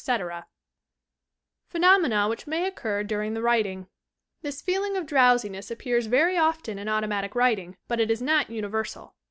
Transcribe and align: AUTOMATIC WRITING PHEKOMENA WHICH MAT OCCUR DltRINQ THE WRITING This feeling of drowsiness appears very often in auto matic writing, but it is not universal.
AUTOMATIC 0.03 0.45
WRITING 0.47 0.47
PHEKOMENA 1.79 2.27
WHICH 2.27 2.47
MAT 2.47 2.65
OCCUR 2.69 3.03
DltRINQ 3.03 3.33
THE 3.35 3.41
WRITING 3.43 3.87
This 4.41 4.59
feeling 4.63 4.97
of 4.97 5.05
drowsiness 5.05 5.69
appears 5.69 6.07
very 6.07 6.35
often 6.39 6.79
in 6.79 6.89
auto 6.89 7.05
matic 7.05 7.35
writing, 7.35 7.77
but 7.87 7.99
it 7.99 8.09
is 8.09 8.19
not 8.19 8.49
universal. 8.49 9.13